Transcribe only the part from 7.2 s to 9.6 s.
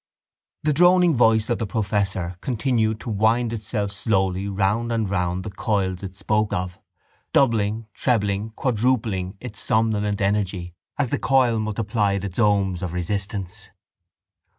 doubling, trebling, quadrupling its